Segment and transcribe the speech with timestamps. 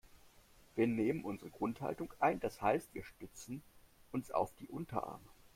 [0.75, 3.61] Wir nehmen unsere Grundhaltung ein, das heißt wir stützen
[4.11, 5.29] uns auf die Unterarme.